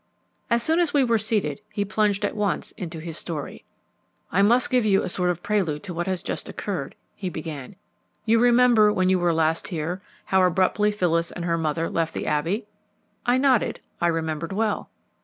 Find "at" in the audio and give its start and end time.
2.25-2.35